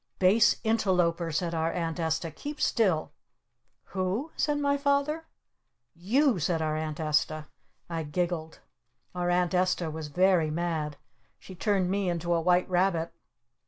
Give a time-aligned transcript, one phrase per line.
[0.17, 2.31] "Base Interloper!" said our Aunt Esta.
[2.31, 3.11] "Keep Still!"
[3.93, 5.27] "Who?" said my Father.
[5.93, 7.45] "You!" said our Aunt Esta.
[7.87, 8.61] I giggled.
[9.13, 10.97] Our Aunt Esta was very mad.
[11.37, 13.13] She turned me into a White Rabbit.